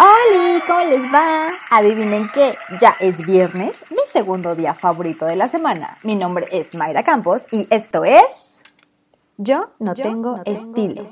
[0.00, 0.62] ¡Hola!
[0.64, 1.48] ¿Cómo les va?
[1.70, 5.98] Adivinen qué, ya es viernes, mi segundo día favorito de la semana.
[6.04, 8.62] Mi nombre es Mayra Campos y esto es...
[9.38, 11.04] Yo no tengo estilo.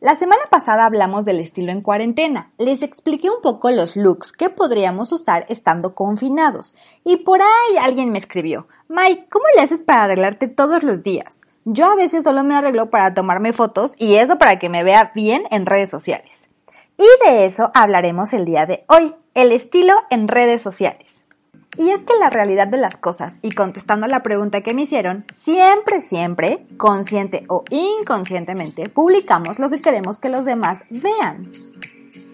[0.00, 2.52] La semana pasada hablamos del estilo en cuarentena.
[2.58, 6.74] Les expliqué un poco los looks que podríamos usar estando confinados.
[7.02, 11.40] Y por ahí alguien me escribió, Mike, ¿cómo le haces para arreglarte todos los días?
[11.64, 15.12] Yo a veces solo me arreglo para tomarme fotos y eso para que me vea
[15.14, 16.48] bien en redes sociales.
[16.98, 21.22] Y de eso hablaremos el día de hoy, el estilo en redes sociales.
[21.76, 25.24] Y es que la realidad de las cosas, y contestando la pregunta que me hicieron,
[25.32, 31.50] siempre, siempre, consciente o inconscientemente, publicamos lo que queremos que los demás vean.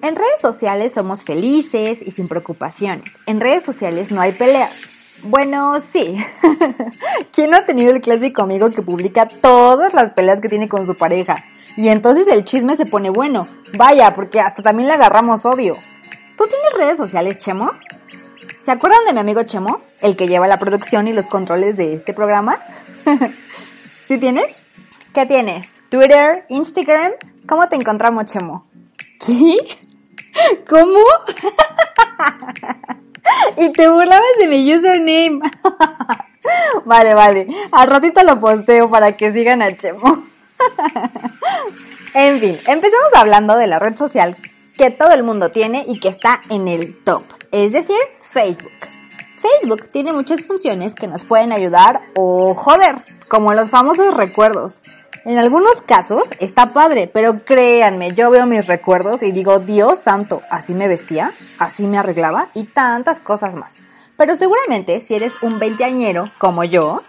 [0.03, 3.17] En redes sociales somos felices y sin preocupaciones.
[3.27, 5.00] En redes sociales no hay peleas.
[5.23, 6.17] Bueno, sí.
[7.33, 10.87] ¿Quién no ha tenido el clásico amigo que publica todas las peleas que tiene con
[10.87, 11.37] su pareja?
[11.77, 13.45] Y entonces el chisme se pone bueno.
[13.77, 15.77] Vaya, porque hasta también le agarramos odio.
[16.37, 17.71] ¿Tú tienes redes sociales, Chemo?
[18.65, 19.81] ¿Se acuerdan de mi amigo Chemo?
[20.01, 22.59] El que lleva la producción y los controles de este programa.
[24.07, 24.47] ¿Sí tienes?
[25.15, 25.67] ¿Qué tienes?
[25.91, 26.47] ¿Twitter?
[26.49, 27.13] ¿Instagram?
[27.47, 28.67] ¿Cómo te encontramos, Chemo?
[29.25, 29.59] ¿Qué?
[30.69, 31.01] ¿Cómo?
[33.57, 35.41] Y te burlabas de mi username.
[36.85, 37.47] vale, vale.
[37.73, 40.25] Al ratito lo posteo para que sigan a Chemo.
[42.15, 44.37] en fin, empecemos hablando de la red social
[44.77, 47.23] que todo el mundo tiene y que está en el top,
[47.53, 48.73] es decir, Facebook.
[49.41, 52.97] Facebook tiene muchas funciones que nos pueden ayudar o joder,
[53.29, 54.81] como los famosos recuerdos.
[55.25, 60.41] En algunos casos está padre, pero créanme, yo veo mis recuerdos y digo, Dios santo,
[60.51, 63.83] así me vestía, así me arreglaba y tantas cosas más.
[64.17, 67.03] Pero seguramente si eres un veinteañero como yo,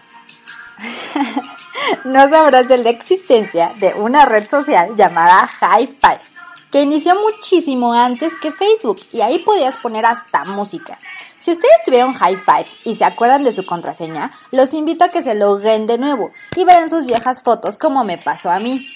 [2.04, 6.16] no sabrás de la existencia de una red social llamada Hi-Fi,
[6.70, 10.98] que inició muchísimo antes que Facebook y ahí podías poner hasta música.
[11.42, 15.34] Si ustedes tuvieron Hi-Fi y se acuerdan de su contraseña, los invito a que se
[15.34, 18.86] loguen de nuevo y vean sus viejas fotos como me pasó a mí.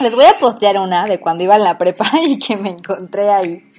[0.00, 3.30] Les voy a postear una de cuando iba en la prepa y que me encontré
[3.30, 3.70] ahí.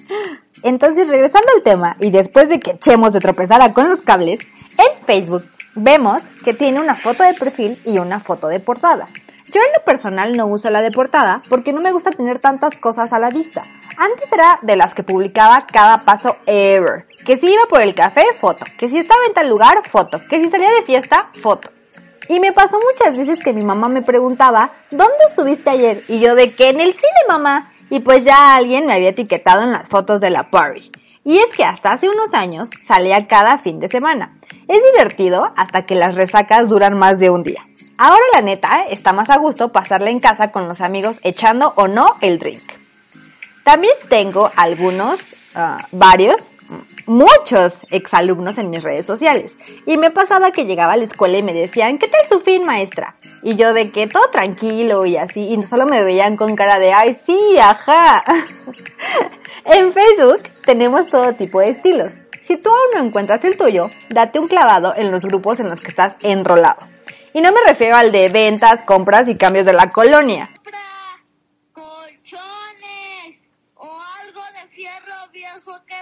[0.64, 4.40] Entonces, regresando al tema, y después de que echemos de tropezara con los cables,
[4.78, 5.44] en Facebook
[5.76, 9.10] vemos que tiene una foto de perfil y una foto de portada.
[9.54, 12.76] Yo en lo personal no uso la de portada porque no me gusta tener tantas
[12.76, 13.62] cosas a la vista.
[13.98, 17.06] Antes era de las que publicaba cada paso ever.
[17.26, 18.66] Que si iba por el café, foto.
[18.78, 20.20] Que si estaba en tal lugar, foto.
[20.30, 21.70] Que si salía de fiesta, foto.
[22.28, 26.04] Y me pasó muchas veces que mi mamá me preguntaba, ¿dónde estuviste ayer?
[26.08, 27.72] Y yo de que en el cine, mamá.
[27.92, 30.92] Y pues ya alguien me había etiquetado en las fotos de la party.
[31.24, 34.38] Y es que hasta hace unos años salía cada fin de semana.
[34.68, 37.66] Es divertido hasta que las resacas duran más de un día.
[37.98, 41.88] Ahora la neta está más a gusto pasarla en casa con los amigos echando o
[41.88, 42.64] no el drink.
[43.64, 45.20] También tengo algunos,
[45.56, 46.42] ah, varios,
[47.06, 49.56] muchos exalumnos en mis redes sociales.
[49.86, 52.66] Y me pasaba que llegaba a la escuela y me decían, ¿qué tal su fin,
[52.66, 53.16] maestra?
[53.44, 56.94] Y yo de que todo tranquilo y así, y solo me veían con cara de,
[56.94, 58.24] ay, sí, ajá.
[59.66, 62.25] en Facebook tenemos todo tipo de estilos.
[62.46, 65.80] Si tú aún no encuentras el tuyo, date un clavado en los grupos en los
[65.80, 66.78] que estás enrolado.
[67.34, 70.48] Y no me refiero al de ventas, compras y cambios de la colonia.
[71.74, 73.40] colchones
[73.74, 75.96] o algo de fierro viejo que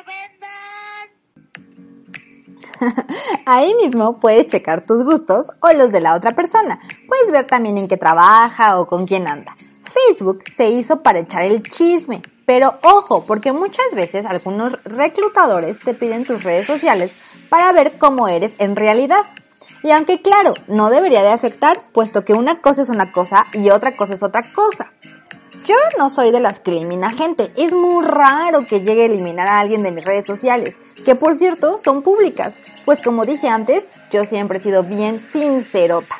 [2.82, 3.06] vendan.
[3.46, 6.78] Ahí mismo puedes checar tus gustos o los de la otra persona.
[7.08, 9.56] Puedes ver también en qué trabaja o con quién anda.
[9.86, 15.94] Facebook se hizo para echar el chisme, pero ojo, porque muchas veces algunos reclutadores te
[15.94, 17.16] piden tus redes sociales
[17.50, 19.26] para ver cómo eres en realidad.
[19.84, 23.70] Y aunque claro, no debería de afectar, puesto que una cosa es una cosa y
[23.70, 24.92] otra cosa es otra cosa.
[25.66, 27.50] Yo no soy de las que elimina gente.
[27.56, 31.36] Es muy raro que llegue a eliminar a alguien de mis redes sociales, que por
[31.36, 36.16] cierto son públicas, pues como dije antes, yo siempre he sido bien sincerota.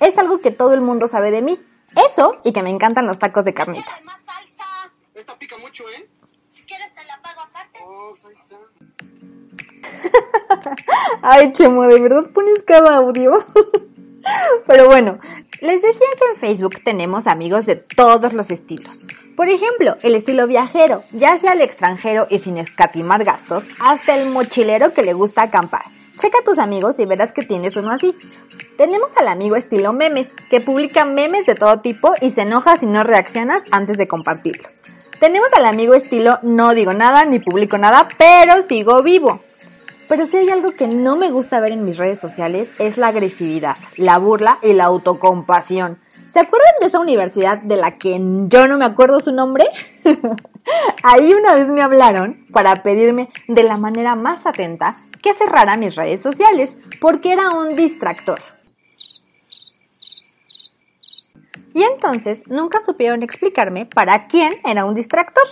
[0.00, 1.58] Es algo que todo el mundo sabe de mí.
[1.96, 4.04] Eso y que me encantan los tacos de carnitas.
[4.04, 4.64] Más salsa.
[5.14, 6.08] Esta pica mucho, ¿eh?
[6.50, 7.80] Si quieres te la pago aparte.
[7.84, 8.56] Oh, ahí está.
[11.22, 13.44] Ay, Chemo, ¿de verdad pones cada audio?
[14.68, 15.18] Pero bueno,
[15.60, 19.04] les decía que en Facebook tenemos amigos de todos los estilos.
[19.36, 24.30] Por ejemplo, el estilo viajero, ya sea al extranjero y sin escatimar gastos, hasta el
[24.30, 25.86] mochilero que le gusta acampar.
[26.16, 28.16] Checa a tus amigos y verás que tienes uno así.
[28.78, 32.86] Tenemos al amigo estilo memes, que publica memes de todo tipo y se enoja si
[32.86, 34.68] no reaccionas antes de compartirlo.
[35.24, 39.40] Tenemos al amigo estilo no digo nada ni publico nada, pero sigo vivo.
[40.06, 43.08] Pero si hay algo que no me gusta ver en mis redes sociales es la
[43.08, 45.98] agresividad, la burla y la autocompasión.
[46.10, 49.64] ¿Se acuerdan de esa universidad de la que yo no me acuerdo su nombre?
[51.02, 55.94] Ahí una vez me hablaron para pedirme de la manera más atenta que cerrara mis
[55.94, 58.40] redes sociales porque era un distractor.
[61.74, 65.44] Y entonces nunca supieron explicarme para quién era un distractor.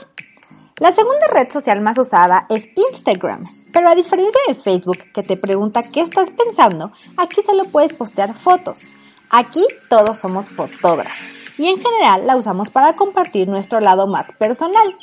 [0.78, 5.36] La segunda red social más usada es Instagram, pero a diferencia de Facebook que te
[5.36, 8.86] pregunta qué estás pensando, aquí solo puedes postear fotos.
[9.30, 14.96] Aquí todos somos fotógrafos y en general la usamos para compartir nuestro lado más personal.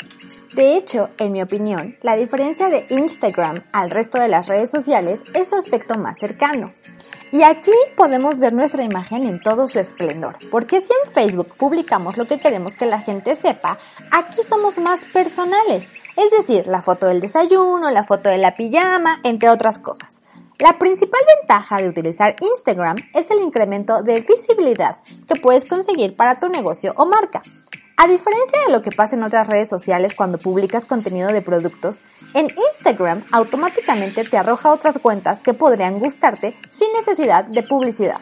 [0.54, 5.22] De hecho, en mi opinión, la diferencia de Instagram al resto de las redes sociales
[5.34, 6.72] es su aspecto más cercano.
[7.32, 12.18] Y aquí podemos ver nuestra imagen en todo su esplendor, porque si en Facebook publicamos
[12.18, 13.78] lo que queremos que la gente sepa,
[14.12, 15.88] aquí somos más personales,
[16.18, 20.22] es decir, la foto del desayuno, la foto de la pijama, entre otras cosas.
[20.58, 24.98] La principal ventaja de utilizar Instagram es el incremento de visibilidad
[25.28, 27.42] que puedes conseguir para tu negocio o marca.
[28.02, 32.00] A diferencia de lo que pasa en otras redes sociales cuando publicas contenido de productos,
[32.34, 38.22] en Instagram automáticamente te arroja otras cuentas que podrían gustarte sin necesidad de publicidad.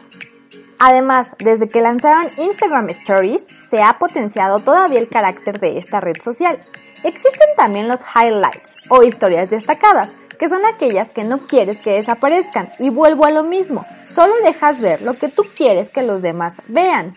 [0.80, 6.20] Además, desde que lanzaron Instagram Stories, se ha potenciado todavía el carácter de esta red
[6.20, 6.58] social.
[7.04, 12.68] Existen también los highlights o historias destacadas, que son aquellas que no quieres que desaparezcan.
[12.80, 16.62] Y vuelvo a lo mismo, solo dejas ver lo que tú quieres que los demás
[16.66, 17.14] vean.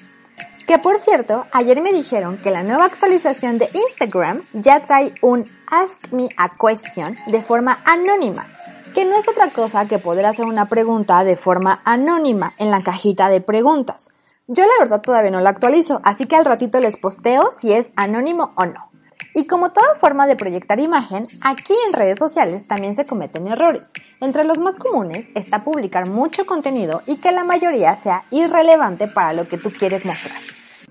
[0.68, 5.46] Que por cierto, ayer me dijeron que la nueva actualización de Instagram ya trae un
[5.68, 8.46] Ask Me a Question de forma anónima,
[8.94, 12.82] que no es otra cosa que poder hacer una pregunta de forma anónima en la
[12.82, 14.10] cajita de preguntas.
[14.48, 17.92] Yo la verdad todavía no la actualizo, así que al ratito les posteo si es
[17.96, 18.91] anónimo o no.
[19.34, 23.92] Y como toda forma de proyectar imagen, aquí en redes sociales también se cometen errores.
[24.20, 29.34] Entre los más comunes está publicar mucho contenido y que la mayoría sea irrelevante para
[29.34, 30.38] lo que tú quieres mostrar.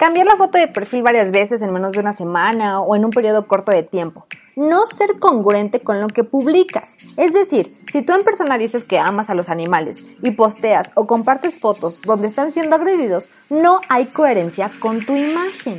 [0.01, 3.11] Cambiar la foto de perfil varias veces en menos de una semana o en un
[3.11, 4.27] periodo corto de tiempo.
[4.57, 6.95] No ser congruente con lo que publicas.
[7.19, 11.07] Es decir, si tú en persona dices que amas a los animales y posteas o
[11.07, 15.79] compartes fotos donde están siendo agredidos, no hay coherencia con tu imagen.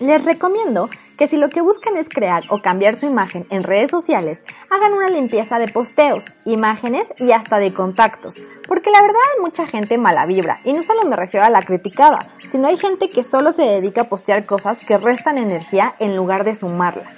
[0.00, 3.90] Les recomiendo que si lo que buscan es crear o cambiar su imagen en redes
[3.90, 9.42] sociales, hagan una limpieza de posteos, imágenes y hasta de contactos, porque la verdad hay
[9.42, 12.18] mucha gente mala vibra, y no solo me refiero a la criticada,
[12.48, 16.44] sino hay gente que solo se dedica a postear cosas que restan energía en lugar
[16.44, 17.10] de sumarla.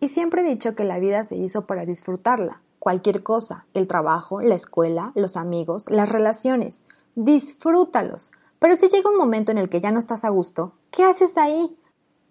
[0.00, 4.40] Y siempre he dicho que la vida se hizo para disfrutarla, cualquier cosa, el trabajo,
[4.40, 6.82] la escuela, los amigos, las relaciones,
[7.14, 8.32] disfrútalos.
[8.58, 11.38] Pero si llega un momento en el que ya no estás a gusto, ¿qué haces
[11.38, 11.76] ahí?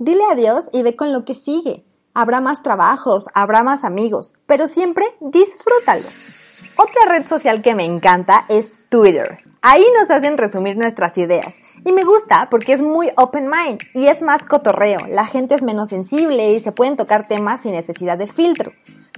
[0.04, 1.86] Dile adiós y ve con lo que sigue.
[2.16, 6.72] Habrá más trabajos, habrá más amigos, pero siempre disfrútalos.
[6.76, 9.44] Otra red social que me encanta es Twitter.
[9.62, 11.60] Ahí nos hacen resumir nuestras ideas.
[11.86, 15.02] Y me gusta porque es muy open mind y es más cotorreo.
[15.08, 18.72] La gente es menos sensible y se pueden tocar temas sin necesidad de filtro.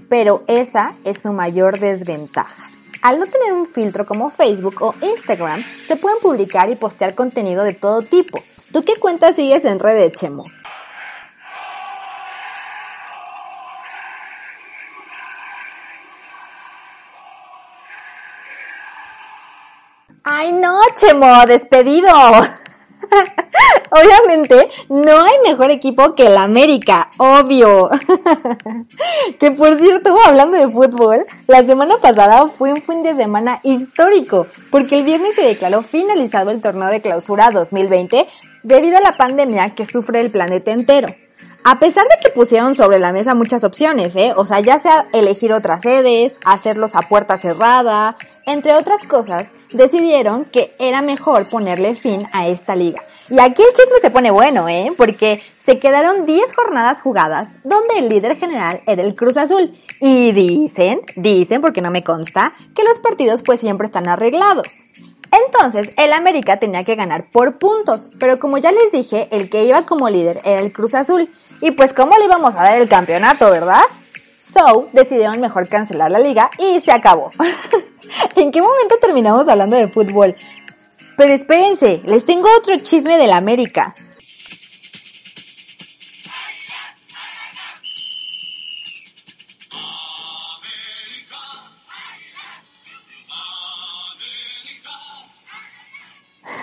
[0.10, 2.62] Pero esa es su mayor desventaja.
[3.02, 7.64] Al no tener un filtro como Facebook o Instagram, se pueden publicar y postear contenido
[7.64, 8.42] de todo tipo.
[8.74, 10.44] ¿Tú qué cuentas sigues en red de Chemo?
[20.44, 21.45] ¡Ay, no, Chemo!
[21.48, 22.12] ¡Despedido!
[23.92, 27.90] Obviamente, no hay mejor equipo que el América, obvio.
[29.40, 34.48] que por cierto, hablando de fútbol, la semana pasada fue un fin de semana histórico,
[34.70, 38.27] porque el viernes se declaró finalizado el torneo de clausura 2020
[38.63, 41.08] debido a la pandemia que sufre el planeta entero.
[41.63, 44.34] A pesar de que pusieron sobre la mesa muchas opciones, ¿eh?
[44.36, 50.46] O sea, ya sea elegir otras sedes, hacerlos a puerta cerrada, entre otras cosas, decidieron
[50.46, 53.01] que era mejor ponerle fin a esta liga.
[53.30, 54.92] Y aquí el chisme se pone bueno, ¿eh?
[54.98, 59.74] Porque se quedaron 10 jornadas jugadas donde el líder general era el Cruz Azul.
[60.01, 64.84] Y dicen, dicen porque no me consta, que los partidos pues siempre están arreglados.
[65.48, 69.63] Entonces, el América tenía que ganar por puntos, pero como ya les dije, el que
[69.63, 71.27] iba como líder era el Cruz Azul.
[71.62, 73.82] Y pues cómo le íbamos a dar el campeonato, ¿verdad?
[74.38, 77.32] So, decidieron mejor cancelar la liga y se acabó.
[78.36, 80.36] ¿En qué momento terminamos hablando de fútbol?
[81.17, 83.93] Pero espérense, les tengo otro chisme del América.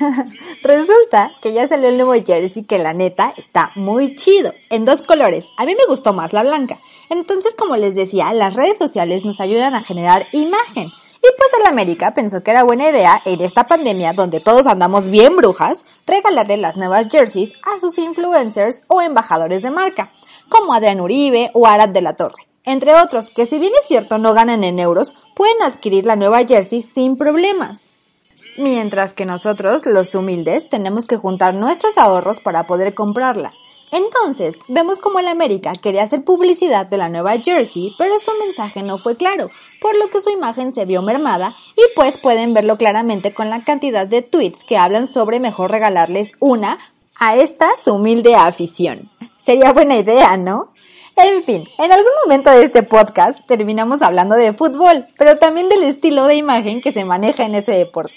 [0.63, 5.03] Resulta que ya salió el nuevo jersey que la neta está muy chido, en dos
[5.03, 5.47] colores.
[5.57, 6.81] A mí me gustó más la blanca.
[7.09, 10.91] Entonces, como les decía, las redes sociales nos ayudan a generar imagen.
[11.23, 15.09] Y pues el América pensó que era buena idea en esta pandemia donde todos andamos
[15.09, 20.13] bien brujas, regalarle las nuevas jerseys a sus influencers o embajadores de marca,
[20.49, 22.47] como Adrián Uribe o Arad de la Torre.
[22.65, 26.45] Entre otros, que si bien es cierto no ganan en euros, pueden adquirir la nueva
[26.45, 27.89] jersey sin problemas.
[28.57, 33.53] Mientras que nosotros, los humildes, tenemos que juntar nuestros ahorros para poder comprarla.
[33.93, 38.83] Entonces, vemos como el América quería hacer publicidad de la nueva jersey, pero su mensaje
[38.83, 42.79] no fue claro, por lo que su imagen se vio mermada y pues pueden verlo
[42.79, 46.79] claramente con la cantidad de tweets que hablan sobre mejor regalarles una
[47.19, 49.11] a esta su humilde afición.
[49.39, 50.73] Sería buena idea, ¿no?
[51.17, 55.83] En fin, en algún momento de este podcast terminamos hablando de fútbol, pero también del
[55.83, 58.15] estilo de imagen que se maneja en ese deporte.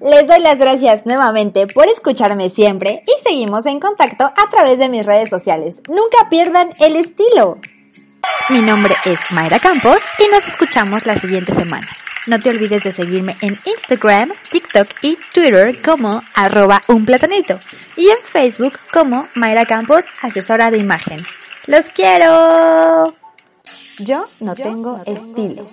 [0.00, 4.88] Les doy las gracias nuevamente por escucharme siempre y seguimos en contacto a través de
[4.88, 5.80] mis redes sociales.
[5.88, 7.58] Nunca pierdan el estilo.
[8.48, 11.88] Mi nombre es Mayra Campos y nos escuchamos la siguiente semana.
[12.26, 17.58] No te olvides de seguirme en Instagram, TikTok y Twitter como arroba un platanito
[17.96, 21.24] y en Facebook como Mayra Campos, asesora de imagen.
[21.66, 23.14] ¡Los quiero!
[23.98, 25.68] Yo no tengo estilo.